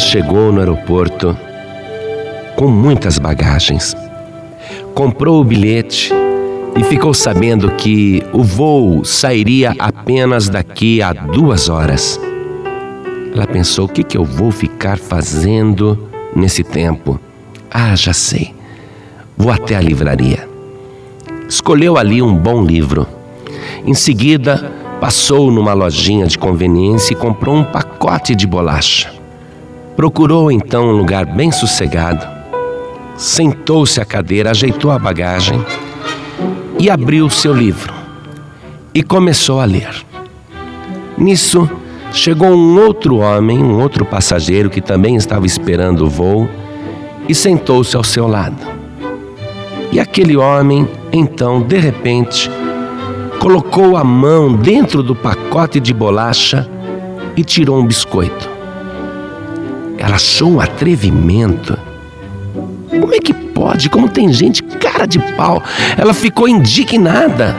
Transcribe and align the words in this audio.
chegou 0.00 0.50
no 0.50 0.60
aeroporto 0.60 1.36
com 2.56 2.68
muitas 2.68 3.18
bagagens. 3.18 3.94
Comprou 4.94 5.40
o 5.40 5.44
bilhete 5.44 6.12
e 6.76 6.84
ficou 6.84 7.12
sabendo 7.12 7.70
que 7.72 8.22
o 8.32 8.42
voo 8.42 9.04
sairia 9.04 9.74
apenas 9.78 10.48
daqui 10.48 11.02
a 11.02 11.12
duas 11.12 11.68
horas. 11.68 12.20
Ela 13.34 13.46
pensou: 13.46 13.84
o 13.84 13.88
que, 13.88 14.02
que 14.02 14.16
eu 14.16 14.24
vou 14.24 14.50
ficar 14.50 14.98
fazendo 14.98 16.08
nesse 16.34 16.64
tempo? 16.64 17.20
Ah, 17.70 17.94
já 17.94 18.12
sei. 18.12 18.54
Vou 19.36 19.52
até 19.52 19.76
a 19.76 19.80
livraria. 19.80 20.48
Escolheu 21.48 21.96
ali 21.96 22.20
um 22.22 22.34
bom 22.34 22.64
livro. 22.64 23.06
Em 23.86 23.94
seguida, 23.94 24.72
passou 25.00 25.50
numa 25.50 25.72
lojinha 25.72 26.26
de 26.26 26.36
conveniência 26.36 27.12
e 27.12 27.16
comprou 27.16 27.56
um 27.56 27.64
pacote 27.64 28.34
de 28.34 28.46
bolacha. 28.46 29.19
Procurou 29.96 30.50
então 30.50 30.88
um 30.88 30.92
lugar 30.92 31.26
bem 31.26 31.50
sossegado. 31.52 32.26
Sentou-se 33.16 34.00
à 34.00 34.04
cadeira, 34.04 34.50
ajeitou 34.50 34.90
a 34.90 34.98
bagagem 34.98 35.62
e 36.78 36.88
abriu 36.88 37.28
seu 37.28 37.52
livro 37.52 37.92
e 38.94 39.02
começou 39.02 39.60
a 39.60 39.64
ler. 39.64 39.90
Nisso, 41.18 41.68
chegou 42.12 42.48
um 42.48 42.80
outro 42.80 43.18
homem, 43.18 43.58
um 43.58 43.80
outro 43.80 44.04
passageiro 44.04 44.70
que 44.70 44.80
também 44.80 45.16
estava 45.16 45.44
esperando 45.44 46.06
o 46.06 46.08
voo 46.08 46.48
e 47.28 47.34
sentou-se 47.34 47.94
ao 47.96 48.02
seu 48.02 48.26
lado. 48.26 48.80
E 49.92 50.00
aquele 50.00 50.36
homem, 50.36 50.88
então, 51.12 51.60
de 51.60 51.78
repente, 51.78 52.50
colocou 53.38 53.96
a 53.96 54.04
mão 54.04 54.54
dentro 54.54 55.02
do 55.02 55.14
pacote 55.14 55.80
de 55.80 55.92
bolacha 55.92 56.68
e 57.36 57.44
tirou 57.44 57.78
um 57.78 57.86
biscoito. 57.86 58.59
Ela 60.00 60.16
achou 60.16 60.52
um 60.52 60.60
atrevimento. 60.60 61.78
Como 62.88 63.14
é 63.14 63.18
que 63.18 63.34
pode? 63.34 63.90
Como 63.90 64.08
tem 64.08 64.32
gente 64.32 64.62
cara 64.62 65.06
de 65.06 65.18
pau? 65.36 65.62
Ela 65.96 66.14
ficou 66.14 66.48
indignada. 66.48 67.54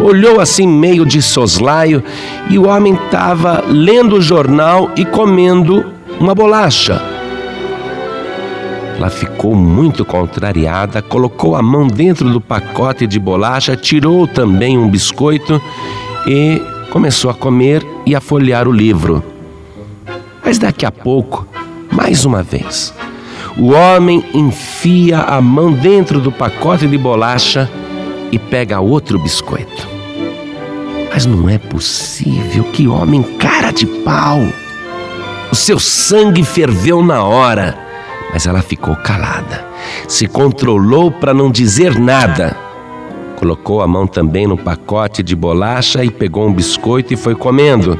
Olhou 0.00 0.40
assim 0.40 0.66
meio 0.66 1.04
de 1.04 1.20
soslaio 1.20 2.02
e 2.48 2.58
o 2.58 2.66
homem 2.66 2.94
estava 2.94 3.62
lendo 3.68 4.16
o 4.16 4.22
jornal 4.22 4.90
e 4.96 5.04
comendo 5.04 5.84
uma 6.18 6.34
bolacha. 6.34 7.00
Ela 8.96 9.10
ficou 9.10 9.54
muito 9.54 10.02
contrariada, 10.02 11.02
colocou 11.02 11.56
a 11.56 11.62
mão 11.62 11.86
dentro 11.86 12.30
do 12.30 12.40
pacote 12.40 13.06
de 13.06 13.18
bolacha, 13.18 13.76
tirou 13.76 14.26
também 14.26 14.78
um 14.78 14.88
biscoito 14.88 15.60
e 16.26 16.62
começou 16.90 17.30
a 17.30 17.34
comer 17.34 17.86
e 18.06 18.14
a 18.14 18.20
folhear 18.20 18.66
o 18.66 18.72
livro. 18.72 19.22
Mas 20.42 20.58
daqui 20.58 20.86
a 20.86 20.90
pouco 20.90 21.46
mais 21.96 22.26
uma 22.26 22.42
vez. 22.42 22.92
O 23.56 23.72
homem 23.72 24.22
enfia 24.34 25.20
a 25.20 25.40
mão 25.40 25.72
dentro 25.72 26.20
do 26.20 26.30
pacote 26.30 26.86
de 26.86 26.98
bolacha 26.98 27.70
e 28.30 28.38
pega 28.38 28.80
outro 28.80 29.18
biscoito. 29.18 29.88
Mas 31.10 31.24
não 31.24 31.48
é 31.48 31.56
possível, 31.56 32.64
que 32.64 32.86
homem 32.86 33.22
cara 33.22 33.70
de 33.70 33.86
pau! 33.86 34.40
O 35.50 35.56
seu 35.56 35.78
sangue 35.78 36.44
ferveu 36.44 37.02
na 37.02 37.24
hora, 37.24 37.78
mas 38.30 38.46
ela 38.46 38.60
ficou 38.60 38.94
calada. 38.96 39.66
Se 40.06 40.28
controlou 40.28 41.10
para 41.10 41.32
não 41.32 41.50
dizer 41.50 41.98
nada. 41.98 42.54
Colocou 43.36 43.80
a 43.80 43.86
mão 43.86 44.06
também 44.06 44.46
no 44.46 44.58
pacote 44.58 45.22
de 45.22 45.34
bolacha 45.34 46.04
e 46.04 46.10
pegou 46.10 46.46
um 46.46 46.52
biscoito 46.52 47.14
e 47.14 47.16
foi 47.16 47.34
comendo 47.34 47.98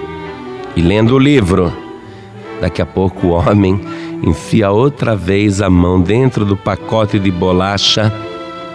e 0.75 0.83
lendo 0.83 1.15
o 1.15 1.19
livro. 1.19 1.86
Daqui 2.61 2.81
a 2.81 2.87
pouco 2.87 3.29
o 3.29 3.31
homem 3.31 3.81
enfia 4.23 4.71
outra 4.71 5.15
vez 5.15 5.61
a 5.61 5.69
mão 5.69 6.01
dentro 6.01 6.45
do 6.45 6.57
pacote 6.57 7.19
de 7.19 7.31
bolacha, 7.31 8.13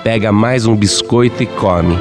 pega 0.04 0.32
mais 0.32 0.66
um 0.66 0.76
biscoito 0.76 1.42
e 1.42 1.46
come. 1.46 1.98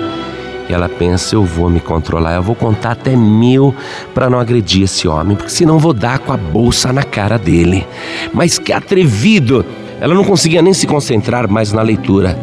E 0.68 0.72
ela 0.72 0.88
pensa: 0.88 1.34
eu 1.34 1.44
vou 1.44 1.68
me 1.68 1.80
controlar, 1.80 2.36
eu 2.36 2.42
vou 2.42 2.54
contar 2.54 2.92
até 2.92 3.16
mil 3.16 3.74
para 4.14 4.30
não 4.30 4.38
agredir 4.38 4.84
esse 4.84 5.08
homem, 5.08 5.36
porque 5.36 5.50
senão 5.50 5.78
vou 5.78 5.92
dar 5.92 6.18
com 6.18 6.32
a 6.32 6.36
bolsa 6.36 6.92
na 6.92 7.02
cara 7.02 7.38
dele. 7.38 7.86
Mas 8.32 8.58
que 8.58 8.72
atrevido! 8.72 9.64
Ela 10.00 10.14
não 10.14 10.24
conseguia 10.24 10.62
nem 10.62 10.72
se 10.72 10.86
concentrar 10.86 11.50
mais 11.50 11.72
na 11.72 11.82
leitura. 11.82 12.38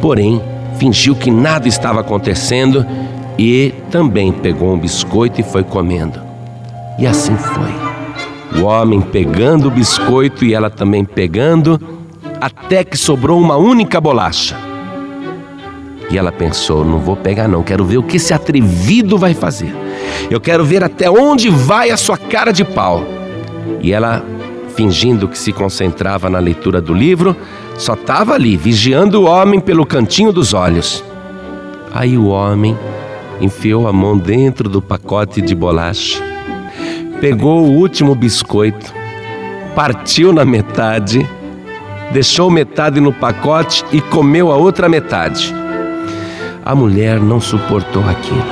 Porém, 0.00 0.40
fingiu 0.78 1.14
que 1.14 1.30
nada 1.30 1.68
estava 1.68 2.00
acontecendo 2.00 2.86
e 3.38 3.74
também 3.90 4.32
pegou 4.32 4.72
um 4.72 4.78
biscoito 4.78 5.40
e 5.40 5.44
foi 5.44 5.62
comendo. 5.62 6.20
E 6.98 7.06
assim 7.06 7.36
foi. 7.36 7.91
O 8.60 8.64
homem 8.64 9.00
pegando 9.00 9.68
o 9.68 9.70
biscoito 9.70 10.44
e 10.44 10.54
ela 10.54 10.68
também 10.68 11.04
pegando, 11.04 11.80
até 12.40 12.84
que 12.84 12.96
sobrou 12.96 13.40
uma 13.40 13.56
única 13.56 14.00
bolacha. 14.00 14.56
E 16.10 16.18
ela 16.18 16.30
pensou: 16.30 16.84
não 16.84 16.98
vou 16.98 17.16
pegar, 17.16 17.48
não, 17.48 17.62
quero 17.62 17.84
ver 17.84 17.98
o 17.98 18.02
que 18.02 18.16
esse 18.16 18.34
atrevido 18.34 19.16
vai 19.16 19.32
fazer. 19.32 19.74
Eu 20.30 20.40
quero 20.40 20.64
ver 20.64 20.84
até 20.84 21.10
onde 21.10 21.48
vai 21.48 21.90
a 21.90 21.96
sua 21.96 22.18
cara 22.18 22.52
de 22.52 22.64
pau. 22.64 23.04
E 23.80 23.92
ela, 23.92 24.22
fingindo 24.76 25.28
que 25.28 25.38
se 25.38 25.52
concentrava 25.52 26.28
na 26.28 26.38
leitura 26.38 26.80
do 26.80 26.92
livro, 26.92 27.34
só 27.78 27.94
estava 27.94 28.34
ali, 28.34 28.56
vigiando 28.56 29.22
o 29.22 29.24
homem 29.24 29.60
pelo 29.60 29.86
cantinho 29.86 30.32
dos 30.32 30.52
olhos. 30.52 31.02
Aí 31.94 32.16
o 32.16 32.26
homem 32.26 32.76
enfiou 33.40 33.88
a 33.88 33.92
mão 33.92 34.16
dentro 34.16 34.68
do 34.68 34.80
pacote 34.80 35.40
de 35.40 35.54
bolacha 35.54 36.31
pegou 37.22 37.62
o 37.62 37.70
último 37.70 38.16
biscoito, 38.16 38.92
partiu 39.76 40.32
na 40.32 40.44
metade, 40.44 41.24
deixou 42.10 42.50
metade 42.50 42.98
no 43.00 43.12
pacote 43.12 43.84
e 43.92 44.00
comeu 44.00 44.50
a 44.50 44.56
outra 44.56 44.88
metade. 44.88 45.54
A 46.64 46.74
mulher 46.74 47.20
não 47.20 47.40
suportou 47.40 48.02
aquilo. 48.08 48.42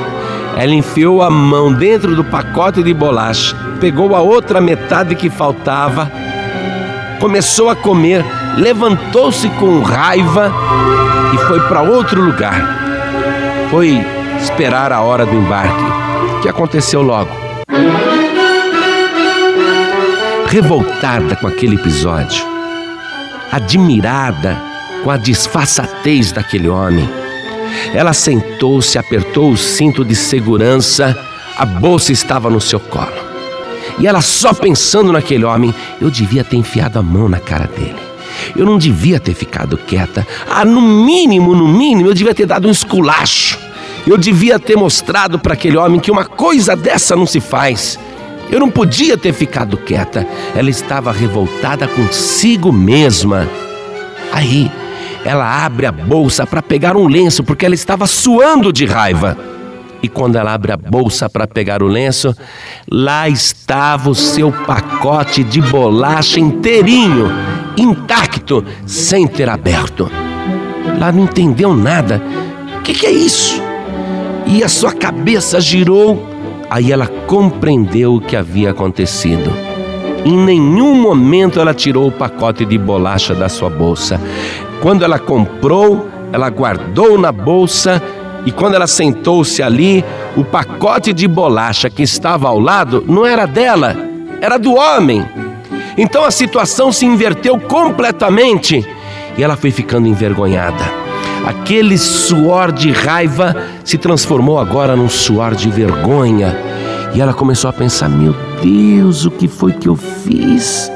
Ela 0.56 0.72
enfiou 0.72 1.20
a 1.20 1.28
mão 1.28 1.72
dentro 1.72 2.14
do 2.14 2.22
pacote 2.22 2.80
de 2.80 2.94
bolacha, 2.94 3.56
pegou 3.80 4.14
a 4.14 4.20
outra 4.20 4.60
metade 4.60 5.16
que 5.16 5.28
faltava, 5.28 6.08
começou 7.18 7.70
a 7.70 7.74
comer, 7.74 8.24
levantou-se 8.56 9.48
com 9.58 9.80
raiva 9.80 10.52
e 11.34 11.38
foi 11.38 11.58
para 11.62 11.82
outro 11.82 12.22
lugar. 12.22 12.62
Foi 13.68 14.00
esperar 14.40 14.92
a 14.92 15.00
hora 15.00 15.26
do 15.26 15.34
embarque, 15.34 16.40
que 16.42 16.48
aconteceu 16.48 17.02
logo 17.02 17.39
revoltada 20.50 21.36
com 21.36 21.46
aquele 21.46 21.76
episódio, 21.76 22.44
admirada 23.52 24.60
com 25.04 25.08
a 25.08 25.16
disfarçatez 25.16 26.32
daquele 26.32 26.68
homem. 26.68 27.08
Ela 27.94 28.12
sentou-se, 28.12 28.98
apertou 28.98 29.52
o 29.52 29.56
cinto 29.56 30.04
de 30.04 30.16
segurança, 30.16 31.16
a 31.56 31.64
bolsa 31.64 32.10
estava 32.10 32.50
no 32.50 32.60
seu 32.60 32.80
colo. 32.80 33.30
E 34.00 34.08
ela 34.08 34.20
só 34.20 34.52
pensando 34.52 35.12
naquele 35.12 35.44
homem, 35.44 35.72
eu 36.00 36.10
devia 36.10 36.42
ter 36.42 36.56
enfiado 36.56 36.98
a 36.98 37.02
mão 37.02 37.28
na 37.28 37.38
cara 37.38 37.68
dele. 37.68 38.00
Eu 38.56 38.66
não 38.66 38.76
devia 38.76 39.20
ter 39.20 39.34
ficado 39.34 39.78
quieta. 39.78 40.26
Ah, 40.50 40.64
no 40.64 40.80
mínimo, 40.80 41.54
no 41.54 41.68
mínimo, 41.68 42.08
eu 42.08 42.14
devia 42.14 42.34
ter 42.34 42.46
dado 42.46 42.66
um 42.66 42.72
esculacho. 42.72 43.56
Eu 44.04 44.18
devia 44.18 44.58
ter 44.58 44.76
mostrado 44.76 45.38
para 45.38 45.54
aquele 45.54 45.76
homem 45.76 46.00
que 46.00 46.10
uma 46.10 46.24
coisa 46.24 46.74
dessa 46.74 47.14
não 47.14 47.26
se 47.26 47.38
faz. 47.38 47.96
Eu 48.50 48.58
não 48.60 48.70
podia 48.70 49.16
ter 49.16 49.32
ficado 49.32 49.76
quieta. 49.76 50.26
Ela 50.56 50.70
estava 50.70 51.12
revoltada 51.12 51.86
consigo 51.86 52.72
mesma. 52.72 53.48
Aí, 54.32 54.70
ela 55.24 55.64
abre 55.64 55.86
a 55.86 55.92
bolsa 55.92 56.46
para 56.46 56.62
pegar 56.62 56.96
um 56.96 57.06
lenço 57.06 57.44
porque 57.44 57.64
ela 57.64 57.74
estava 57.74 58.06
suando 58.06 58.72
de 58.72 58.86
raiva. 58.86 59.36
E 60.02 60.08
quando 60.08 60.36
ela 60.36 60.54
abre 60.54 60.72
a 60.72 60.76
bolsa 60.76 61.28
para 61.28 61.46
pegar 61.46 61.82
o 61.82 61.86
lenço, 61.86 62.34
lá 62.90 63.28
estava 63.28 64.08
o 64.08 64.14
seu 64.14 64.50
pacote 64.50 65.44
de 65.44 65.60
bolacha 65.60 66.40
inteirinho, 66.40 67.30
intacto, 67.76 68.64
sem 68.86 69.26
ter 69.26 69.48
aberto. 69.48 70.10
Ela 70.96 71.12
não 71.12 71.24
entendeu 71.24 71.74
nada. 71.74 72.22
O 72.78 72.82
que, 72.82 72.94
que 72.94 73.06
é 73.06 73.10
isso? 73.10 73.60
E 74.46 74.64
a 74.64 74.68
sua 74.68 74.92
cabeça 74.92 75.60
girou 75.60 76.26
Aí 76.70 76.92
ela 76.92 77.08
compreendeu 77.26 78.14
o 78.14 78.20
que 78.20 78.36
havia 78.36 78.70
acontecido. 78.70 79.52
Em 80.24 80.36
nenhum 80.36 80.94
momento 80.94 81.58
ela 81.58 81.74
tirou 81.74 82.06
o 82.06 82.12
pacote 82.12 82.64
de 82.64 82.78
bolacha 82.78 83.34
da 83.34 83.48
sua 83.48 83.68
bolsa. 83.68 84.20
Quando 84.80 85.04
ela 85.04 85.18
comprou, 85.18 86.08
ela 86.32 86.48
guardou 86.48 87.18
na 87.18 87.32
bolsa 87.32 88.00
e 88.46 88.52
quando 88.52 88.74
ela 88.74 88.86
sentou-se 88.86 89.62
ali, 89.62 90.04
o 90.36 90.44
pacote 90.44 91.12
de 91.12 91.26
bolacha 91.26 91.90
que 91.90 92.02
estava 92.02 92.48
ao 92.48 92.60
lado 92.60 93.04
não 93.06 93.26
era 93.26 93.46
dela, 93.46 93.96
era 94.40 94.56
do 94.56 94.74
homem. 94.74 95.26
Então 95.98 96.24
a 96.24 96.30
situação 96.30 96.92
se 96.92 97.04
inverteu 97.04 97.58
completamente 97.58 98.86
e 99.36 99.42
ela 99.42 99.56
foi 99.56 99.70
ficando 99.70 100.06
envergonhada. 100.06 100.99
Aquele 101.46 101.96
suor 101.98 102.70
de 102.72 102.90
raiva 102.90 103.56
se 103.84 103.98
transformou 103.98 104.58
agora 104.58 104.94
num 104.94 105.08
suor 105.08 105.54
de 105.54 105.70
vergonha. 105.70 106.56
E 107.14 107.20
ela 107.20 107.32
começou 107.32 107.70
a 107.70 107.72
pensar: 107.72 108.08
meu 108.08 108.34
Deus, 108.62 109.24
o 109.24 109.30
que 109.30 109.48
foi 109.48 109.72
que 109.72 109.88
eu 109.88 109.96
fiz? 109.96 110.90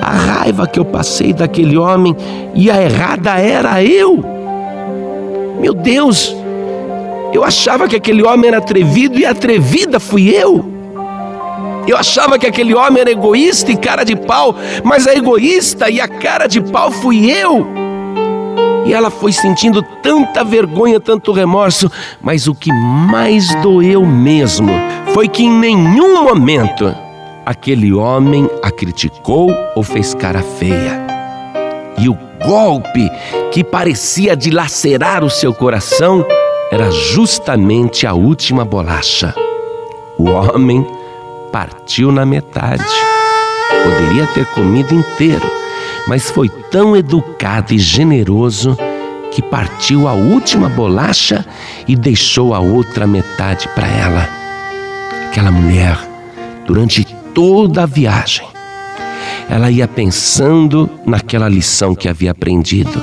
a 0.00 0.12
raiva 0.12 0.66
que 0.66 0.80
eu 0.80 0.84
passei 0.84 1.32
daquele 1.32 1.76
homem 1.76 2.16
e 2.54 2.70
a 2.70 2.82
errada 2.82 3.32
era 3.38 3.82
eu. 3.82 4.24
Meu 5.60 5.74
Deus, 5.74 6.34
eu 7.32 7.44
achava 7.44 7.86
que 7.86 7.96
aquele 7.96 8.22
homem 8.22 8.48
era 8.48 8.58
atrevido 8.58 9.18
e 9.18 9.26
atrevida 9.26 10.00
fui 10.00 10.30
eu. 10.30 10.64
Eu 11.86 11.96
achava 11.96 12.38
que 12.38 12.46
aquele 12.46 12.74
homem 12.74 13.00
era 13.00 13.10
egoísta 13.10 13.70
e 13.70 13.76
cara 13.76 14.04
de 14.04 14.16
pau, 14.16 14.54
mas 14.82 15.06
a 15.06 15.14
egoísta 15.14 15.90
e 15.90 16.00
a 16.00 16.08
cara 16.08 16.46
de 16.46 16.60
pau 16.60 16.90
fui 16.90 17.30
eu. 17.30 17.66
E 18.90 18.92
ela 18.92 19.08
foi 19.08 19.32
sentindo 19.32 19.84
tanta 20.02 20.42
vergonha, 20.42 20.98
tanto 20.98 21.30
remorso, 21.30 21.88
mas 22.20 22.48
o 22.48 22.54
que 22.56 22.72
mais 22.72 23.54
doeu 23.62 24.04
mesmo 24.04 24.72
foi 25.14 25.28
que 25.28 25.44
em 25.44 25.48
nenhum 25.48 26.24
momento 26.24 26.92
aquele 27.46 27.92
homem 27.92 28.50
a 28.60 28.68
criticou 28.68 29.54
ou 29.76 29.84
fez 29.84 30.12
cara 30.12 30.42
feia. 30.42 31.00
E 31.98 32.08
o 32.08 32.18
golpe 32.44 33.08
que 33.52 33.62
parecia 33.62 34.34
dilacerar 34.34 35.22
o 35.22 35.30
seu 35.30 35.54
coração 35.54 36.26
era 36.72 36.90
justamente 36.90 38.08
a 38.08 38.12
última 38.12 38.64
bolacha. 38.64 39.32
O 40.18 40.30
homem 40.30 40.84
partiu 41.52 42.10
na 42.10 42.26
metade. 42.26 42.92
Poderia 43.84 44.26
ter 44.34 44.46
comido 44.46 44.92
inteiro, 44.92 45.48
mas 46.06 46.30
foi 46.30 46.48
tão 46.48 46.96
educado 46.96 47.74
e 47.74 47.78
generoso 47.78 48.76
que 49.30 49.42
partiu 49.42 50.08
a 50.08 50.12
última 50.12 50.68
bolacha 50.68 51.46
e 51.86 51.94
deixou 51.94 52.52
a 52.52 52.58
outra 52.60 53.06
metade 53.06 53.68
para 53.74 53.86
ela. 53.86 54.28
Aquela 55.28 55.50
mulher, 55.50 55.96
durante 56.66 57.04
toda 57.32 57.84
a 57.84 57.86
viagem, 57.86 58.46
ela 59.48 59.70
ia 59.70 59.86
pensando 59.86 60.90
naquela 61.06 61.48
lição 61.48 61.94
que 61.94 62.08
havia 62.08 62.32
aprendido: 62.32 63.02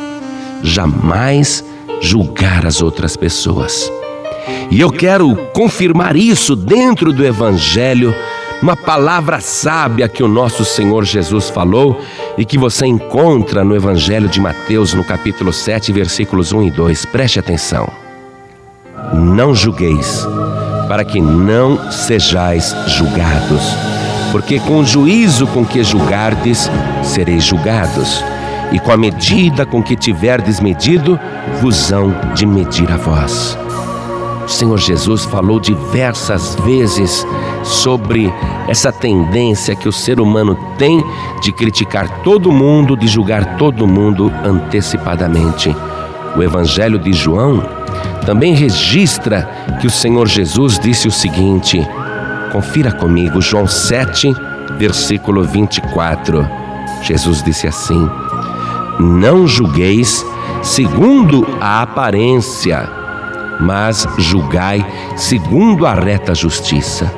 jamais 0.61 1.63
julgar 2.01 2.65
as 2.65 2.81
outras 2.81 3.15
pessoas. 3.15 3.91
E 4.69 4.79
eu 4.79 4.89
quero 4.91 5.35
confirmar 5.53 6.15
isso 6.15 6.55
dentro 6.55 7.11
do 7.11 7.25
Evangelho, 7.25 8.13
uma 8.61 8.75
palavra 8.75 9.39
sábia 9.39 10.07
que 10.07 10.23
o 10.23 10.27
nosso 10.27 10.65
Senhor 10.65 11.05
Jesus 11.05 11.49
falou 11.49 12.01
e 12.37 12.45
que 12.45 12.57
você 12.57 12.85
encontra 12.85 13.63
no 13.63 13.75
Evangelho 13.75 14.27
de 14.27 14.39
Mateus, 14.39 14.93
no 14.93 15.03
capítulo 15.03 15.53
7, 15.53 15.91
versículos 15.91 16.51
1 16.51 16.63
e 16.63 16.71
2. 16.71 17.05
Preste 17.05 17.39
atenção. 17.39 17.87
Não 19.13 19.53
julgueis, 19.53 20.25
para 20.87 21.05
que 21.05 21.21
não 21.21 21.91
sejais 21.91 22.75
julgados, 22.87 23.61
porque 24.31 24.59
com 24.59 24.79
o 24.79 24.85
juízo 24.85 25.45
com 25.47 25.65
que 25.65 25.83
julgardes, 25.83 26.69
sereis 27.03 27.43
julgados 27.43 28.23
e 28.71 28.79
com 28.79 28.91
a 28.91 28.97
medida 28.97 29.65
com 29.65 29.81
que 29.81 29.95
tiverdes 29.95 30.59
medido, 30.59 31.17
vos 31.61 31.91
hão 31.91 32.13
de 32.33 32.45
medir 32.45 32.91
a 32.91 32.97
vós. 32.97 33.57
O 34.47 34.49
Senhor 34.49 34.77
Jesus 34.77 35.25
falou 35.25 35.59
diversas 35.59 36.55
vezes 36.63 37.27
sobre 37.63 38.33
essa 38.69 38.93
tendência 38.93 39.75
que 39.75 39.89
o 39.89 39.91
ser 39.91 40.21
humano 40.21 40.57
tem 40.77 41.03
de 41.41 41.51
criticar 41.51 42.23
todo 42.23 42.49
mundo, 42.49 42.95
de 42.95 43.07
julgar 43.07 43.57
todo 43.57 43.85
mundo 43.85 44.31
antecipadamente. 44.45 45.75
O 46.37 46.41
Evangelho 46.41 46.97
de 46.97 47.11
João 47.11 47.61
também 48.25 48.53
registra 48.53 49.77
que 49.81 49.87
o 49.87 49.91
Senhor 49.91 50.27
Jesus 50.29 50.79
disse 50.79 51.09
o 51.09 51.11
seguinte: 51.11 51.85
confira 52.53 52.93
comigo, 52.93 53.41
João 53.41 53.67
7, 53.67 54.33
versículo 54.77 55.43
24. 55.43 56.47
Jesus 57.03 57.43
disse 57.43 57.67
assim: 57.67 58.09
não 58.99 59.45
julgueis 59.45 60.25
segundo 60.63 61.45
a 61.61 61.81
aparência, 61.81 62.89
mas 63.59 64.07
julgai 64.17 64.85
segundo 65.15 65.85
a 65.85 65.93
reta 65.93 66.33
justiça. 66.35 67.11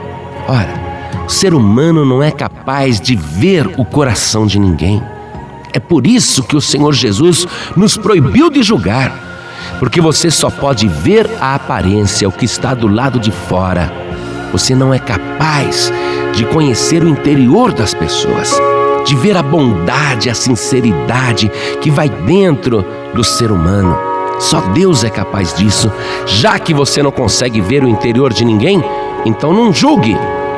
Ora, 0.47 0.89
o 1.25 1.29
ser 1.29 1.53
humano 1.53 2.05
não 2.05 2.23
é 2.23 2.31
capaz 2.31 2.99
de 2.99 3.15
ver 3.15 3.67
o 3.77 3.85
coração 3.85 4.45
de 4.47 4.59
ninguém. 4.59 5.01
É 5.71 5.79
por 5.79 6.07
isso 6.07 6.43
que 6.43 6.55
o 6.55 6.61
Senhor 6.61 6.93
Jesus 6.93 7.45
nos 7.75 7.95
proibiu 7.95 8.49
de 8.49 8.63
julgar, 8.63 9.13
porque 9.77 10.01
você 10.01 10.31
só 10.31 10.49
pode 10.49 10.87
ver 10.87 11.29
a 11.39 11.55
aparência, 11.55 12.27
o 12.27 12.31
que 12.31 12.45
está 12.45 12.73
do 12.73 12.87
lado 12.87 13.19
de 13.19 13.31
fora. 13.31 13.91
Você 14.51 14.73
não 14.73 14.93
é 14.93 14.97
capaz 14.97 15.93
de 16.33 16.45
conhecer 16.45 17.03
o 17.03 17.09
interior 17.09 17.71
das 17.71 17.93
pessoas 17.93 18.59
de 19.05 19.15
ver 19.15 19.37
a 19.37 19.43
bondade, 19.43 20.29
a 20.29 20.33
sinceridade 20.33 21.51
que 21.81 21.89
vai 21.89 22.09
dentro 22.09 22.85
do 23.13 23.23
ser 23.23 23.51
humano. 23.51 24.08
Só 24.39 24.61
Deus 24.73 25.03
é 25.03 25.09
capaz 25.09 25.53
disso. 25.53 25.91
Já 26.25 26.57
que 26.57 26.73
você 26.73 27.03
não 27.03 27.11
consegue 27.11 27.59
ver 27.61 27.83
o 27.83 27.89
interior 27.89 28.33
de 28.33 28.45
ninguém, 28.45 28.83
então 29.25 29.53
não 29.53 29.73
julgue, 29.73 30.17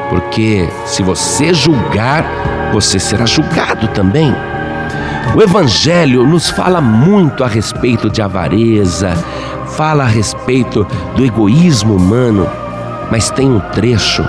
porque 0.09 0.69
se 0.85 1.01
você 1.01 1.53
julgar, 1.53 2.23
você 2.71 2.99
será 2.99 3.25
julgado 3.25 3.87
também. 3.89 4.33
O 5.35 5.41
Evangelho 5.41 6.25
nos 6.25 6.49
fala 6.49 6.79
muito 6.79 7.43
a 7.43 7.47
respeito 7.47 8.09
de 8.09 8.21
avareza, 8.21 9.11
fala 9.75 10.03
a 10.03 10.07
respeito 10.07 10.85
do 11.15 11.25
egoísmo 11.25 11.95
humano, 11.95 12.47
mas 13.09 13.29
tem 13.31 13.49
um 13.49 13.59
trecho 13.59 14.23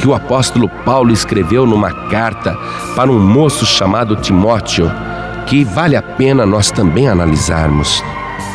que 0.00 0.08
o 0.08 0.14
apóstolo 0.14 0.68
Paulo 0.84 1.12
escreveu 1.12 1.66
numa 1.66 1.92
carta 2.08 2.56
para 2.96 3.10
um 3.10 3.18
moço 3.18 3.66
chamado 3.66 4.16
Timóteo, 4.16 4.90
que 5.46 5.64
vale 5.64 5.96
a 5.96 6.02
pena 6.02 6.46
nós 6.46 6.70
também 6.70 7.08
analisarmos. 7.08 8.02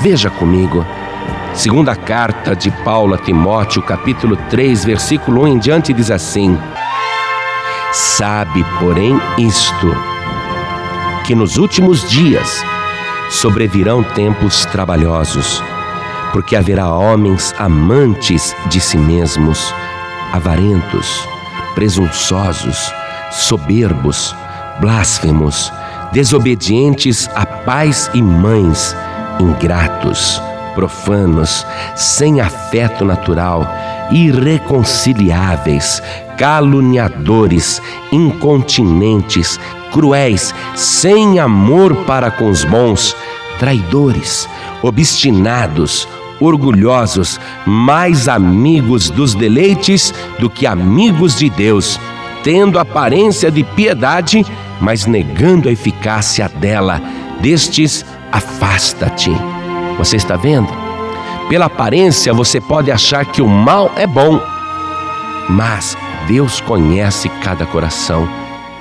Veja 0.01 0.29
comigo. 0.29 0.85
Segunda 1.53 1.95
carta 1.95 2.55
de 2.55 2.71
Paulo 2.83 3.13
a 3.13 3.17
Timóteo, 3.17 3.81
capítulo 3.81 4.35
3, 4.49 4.85
versículo 4.85 5.43
1 5.43 5.47
em 5.47 5.59
diante, 5.59 5.93
diz 5.93 6.09
assim: 6.09 6.57
Sabe, 7.91 8.65
porém, 8.79 9.19
isto, 9.37 9.95
que 11.25 11.35
nos 11.35 11.57
últimos 11.57 12.09
dias 12.09 12.63
sobrevirão 13.29 14.03
tempos 14.03 14.65
trabalhosos, 14.65 15.61
porque 16.31 16.55
haverá 16.55 16.87
homens 16.91 17.53
amantes 17.59 18.55
de 18.67 18.79
si 18.79 18.97
mesmos, 18.97 19.73
avarentos, 20.31 21.27
presunçosos, 21.75 22.91
soberbos, 23.31 24.35
blasfemos, 24.79 25.71
desobedientes 26.11 27.29
a 27.35 27.45
pais 27.45 28.09
e 28.13 28.21
mães, 28.21 28.95
ingratos, 29.39 30.41
profanos, 30.75 31.65
sem 31.95 32.41
afeto 32.41 33.05
natural, 33.05 33.67
irreconciliáveis, 34.11 36.01
caluniadores, 36.37 37.81
incontinentes, 38.11 39.59
cruéis, 39.91 40.53
sem 40.75 41.39
amor 41.39 41.95
para 42.05 42.31
com 42.31 42.49
os 42.49 42.63
bons, 42.63 43.15
traidores, 43.59 44.49
obstinados, 44.81 46.07
orgulhosos, 46.39 47.39
mais 47.65 48.27
amigos 48.27 49.09
dos 49.09 49.33
deleites 49.35 50.13
do 50.39 50.49
que 50.49 50.65
amigos 50.65 51.37
de 51.37 51.49
Deus, 51.49 51.99
tendo 52.43 52.79
aparência 52.79 53.49
de 53.49 53.63
piedade, 53.63 54.45
mas 54.81 55.05
negando 55.05 55.69
a 55.69 55.71
eficácia 55.71 56.49
dela. 56.49 57.01
Destes, 57.39 58.05
afasta-te. 58.33 59.31
Você 59.97 60.17
está 60.17 60.35
vendo? 60.35 60.67
Pela 61.47 61.65
aparência 61.65 62.33
você 62.33 62.59
pode 62.59 62.91
achar 62.91 63.25
que 63.25 63.41
o 63.41 63.47
mal 63.47 63.91
é 63.95 64.07
bom, 64.07 64.41
mas 65.49 65.95
Deus 66.27 66.59
conhece 66.59 67.29
cada 67.43 67.65
coração 67.65 68.27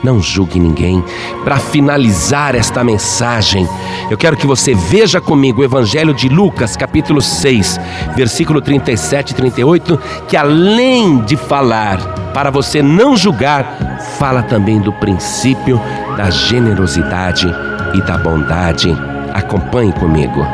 não 0.02 0.20
julgue 0.20 0.58
ninguém. 0.58 1.02
Para 1.44 1.58
finalizar 1.58 2.54
esta 2.54 2.82
mensagem, 2.82 3.68
eu 4.10 4.18
quero 4.18 4.36
que 4.36 4.46
você 4.46 4.74
veja 4.74 5.20
comigo 5.20 5.60
o 5.60 5.64
Evangelho 5.64 6.12
de 6.12 6.28
Lucas, 6.28 6.76
capítulo 6.76 7.20
6, 7.22 7.78
versículo 8.16 8.60
37 8.60 9.30
e 9.30 9.34
38, 9.34 10.00
que 10.26 10.36
além 10.36 11.20
de 11.20 11.36
falar 11.36 11.98
para 12.34 12.50
você 12.50 12.82
não 12.82 13.16
julgar, 13.16 14.00
fala 14.18 14.42
também 14.42 14.80
do 14.80 14.92
princípio 14.92 15.80
da 16.16 16.30
generosidade 16.30 17.46
e 17.94 18.02
da 18.02 18.18
bondade. 18.18 19.11
Acompanhe 19.32 19.92
comigo. 19.94 20.46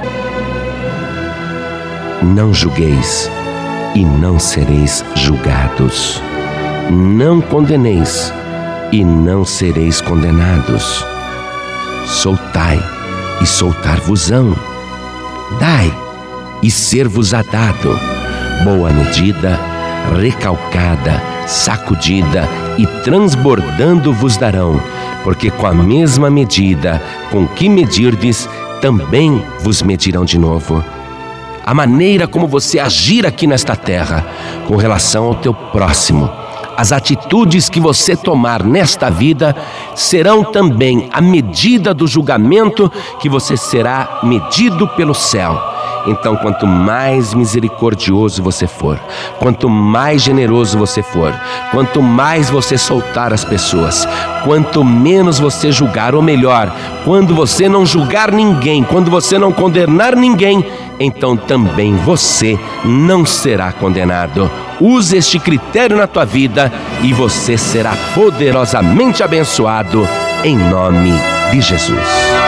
Não 2.23 2.55
julgueis 2.55 3.29
e 3.95 4.05
não 4.05 4.39
sereis 4.39 5.05
julgados. 5.17 6.23
Não 6.91 7.41
condeneis 7.41 8.33
e 8.93 9.05
não 9.05 9.45
sereis 9.45 10.01
condenados. 10.01 11.05
Soltai 12.07 12.81
e 13.41 13.47
soltar-vos-ão. 13.47 14.55
Dai 15.59 15.93
e 16.63 16.71
ser-vos-á 16.71 17.43
dado. 17.43 17.99
Boa 18.63 18.93
medida, 18.93 19.59
recalcada, 20.17 21.21
sacudida 21.47 22.49
e 22.79 22.87
transbordando 23.03 24.13
vos 24.13 24.37
darão 24.37 24.81
porque 25.29 25.51
com 25.51 25.67
a 25.67 25.75
mesma 25.75 26.31
medida 26.31 27.03
com 27.31 27.47
que 27.47 27.69
medirdes, 27.69 28.49
também 28.81 29.43
vos 29.61 29.83
medirão 29.83 30.25
de 30.25 30.39
novo. 30.39 30.83
A 31.65 31.75
maneira 31.75 32.27
como 32.27 32.47
você 32.47 32.79
agir 32.79 33.27
aqui 33.27 33.47
nesta 33.47 33.77
terra 33.77 34.27
com 34.67 34.77
relação 34.77 35.25
ao 35.25 35.35
teu 35.35 35.53
próximo, 35.53 36.31
as 36.77 36.93
atitudes 36.93 37.69
que 37.69 37.81
você 37.81 38.17
tomar 38.17 38.63
nesta 38.63 39.11
vida 39.11 39.55
serão 39.95 40.45
também 40.45 41.09
a 41.13 41.21
medida 41.21 41.93
do 41.93 42.07
julgamento 42.07 42.91
que 43.21 43.29
você 43.29 43.57
será 43.57 44.21
medido 44.23 44.87
pelo 44.89 45.15
céu. 45.15 45.61
Então, 46.09 46.37
quanto 46.37 46.67
mais 46.67 47.35
misericordioso 47.35 48.43
você 48.43 48.67
for, 48.67 48.99
quanto 49.39 49.69
mais 49.69 50.23
generoso 50.23 50.79
você 50.79 51.03
for, 51.03 51.35
quanto 51.71 52.03
mais 52.03 52.49
você 52.49 52.79
soltar 52.79 53.33
as 53.33 53.45
pessoas, 53.45 54.09
quanto 54.45 54.83
menos 54.83 55.39
você 55.39 55.71
julgar, 55.71 56.15
ou 56.15 56.23
melhor, 56.23 56.75
quando 57.05 57.35
você 57.35 57.69
não 57.69 57.85
julgar 57.85 58.33
ninguém, 58.33 58.83
quando 58.83 59.11
você 59.11 59.39
não 59.39 59.53
condenar 59.53 60.17
ninguém, 60.17 60.65
então 60.99 61.37
também 61.37 61.95
você 61.97 62.59
não 62.85 63.25
será 63.27 63.71
condenado. 63.73 64.51
Use 64.81 65.17
este 65.17 65.39
critério 65.39 65.97
na 65.97 66.07
tua 66.07 66.25
vida 66.25 66.73
e 67.03 67.13
você 67.13 67.59
será 67.59 67.93
poderosamente 68.15 69.23
abençoado 69.23 70.09
em 70.45 70.57
nome 70.57 71.13
de 71.51 71.61
Jesus. 71.61 72.48